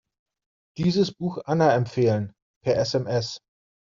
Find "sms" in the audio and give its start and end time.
2.75-3.39